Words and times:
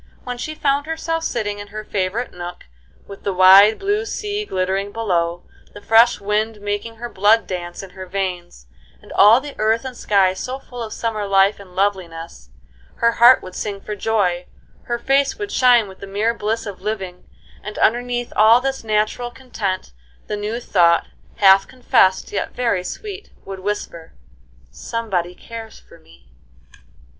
When 0.23 0.39
she 0.39 0.55
found 0.55 0.87
herself 0.87 1.23
sitting 1.23 1.59
in 1.59 1.67
her 1.67 1.83
favorite 1.83 2.31
nook, 2.33 2.63
with 3.07 3.21
the 3.21 3.31
wide, 3.33 3.77
blue 3.77 4.03
sea 4.03 4.45
glittering 4.45 4.91
below, 4.91 5.47
the 5.75 5.81
fresh 5.83 6.19
wind 6.19 6.59
making 6.59 6.95
her 6.95 7.07
blood 7.07 7.45
dance 7.45 7.83
in 7.83 7.91
her 7.91 8.07
veins, 8.07 8.65
and 8.99 9.11
all 9.13 9.39
the 9.39 9.53
earth 9.59 9.85
and 9.85 9.95
sky 9.95 10.33
so 10.33 10.57
full 10.57 10.81
of 10.81 10.91
summer 10.91 11.27
life 11.27 11.59
and 11.59 11.75
loveliness, 11.75 12.49
her 12.95 13.11
heart 13.11 13.43
would 13.43 13.53
sing 13.53 13.79
for 13.79 13.95
joy, 13.95 14.47
her 14.85 14.97
face 14.97 15.37
would 15.37 15.51
shine 15.51 15.87
with 15.87 15.99
the 15.99 16.07
mere 16.07 16.33
bliss 16.33 16.65
of 16.65 16.81
living, 16.81 17.29
and 17.63 17.77
underneath 17.77 18.33
all 18.35 18.59
this 18.59 18.83
natural 18.83 19.29
content 19.29 19.93
the 20.25 20.35
new 20.35 20.59
thought, 20.59 21.09
half 21.35 21.67
confessed, 21.67 22.31
yet 22.31 22.55
very 22.55 22.83
sweet, 22.83 23.29
would 23.45 23.59
whisper, 23.59 24.15
"Somebody 24.71 25.35
cares 25.35 25.77
for 25.79 25.99
me." 25.99 26.31